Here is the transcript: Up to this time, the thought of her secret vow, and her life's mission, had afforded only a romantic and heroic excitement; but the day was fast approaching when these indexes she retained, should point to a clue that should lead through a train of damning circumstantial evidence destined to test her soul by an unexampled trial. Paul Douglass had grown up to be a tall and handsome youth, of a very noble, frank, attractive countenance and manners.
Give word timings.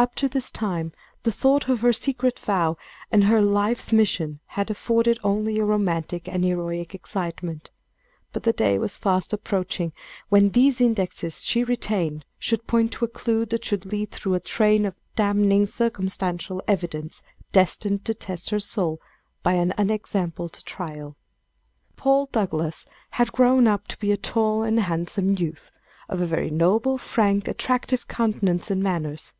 Up 0.00 0.14
to 0.14 0.28
this 0.28 0.52
time, 0.52 0.92
the 1.24 1.32
thought 1.32 1.68
of 1.68 1.80
her 1.80 1.92
secret 1.92 2.38
vow, 2.38 2.76
and 3.10 3.24
her 3.24 3.42
life's 3.42 3.90
mission, 3.92 4.38
had 4.46 4.70
afforded 4.70 5.18
only 5.24 5.58
a 5.58 5.64
romantic 5.64 6.28
and 6.28 6.44
heroic 6.44 6.94
excitement; 6.94 7.72
but 8.30 8.44
the 8.44 8.52
day 8.52 8.78
was 8.78 8.96
fast 8.96 9.32
approaching 9.32 9.92
when 10.28 10.50
these 10.50 10.80
indexes 10.80 11.44
she 11.44 11.64
retained, 11.64 12.24
should 12.38 12.68
point 12.68 12.92
to 12.92 13.04
a 13.06 13.08
clue 13.08 13.44
that 13.46 13.64
should 13.64 13.86
lead 13.86 14.12
through 14.12 14.34
a 14.34 14.38
train 14.38 14.86
of 14.86 14.94
damning 15.16 15.66
circumstantial 15.66 16.62
evidence 16.68 17.24
destined 17.50 18.04
to 18.04 18.14
test 18.14 18.50
her 18.50 18.60
soul 18.60 19.00
by 19.42 19.54
an 19.54 19.74
unexampled 19.76 20.60
trial. 20.64 21.16
Paul 21.96 22.26
Douglass 22.30 22.86
had 23.18 23.32
grown 23.32 23.66
up 23.66 23.88
to 23.88 23.98
be 23.98 24.12
a 24.12 24.16
tall 24.16 24.62
and 24.62 24.78
handsome 24.78 25.36
youth, 25.36 25.72
of 26.08 26.20
a 26.20 26.26
very 26.26 26.50
noble, 26.50 26.98
frank, 26.98 27.48
attractive 27.48 28.06
countenance 28.06 28.70
and 28.70 28.80
manners. 28.80 29.34